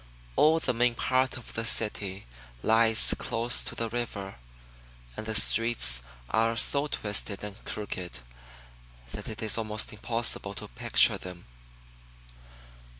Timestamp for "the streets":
5.27-6.01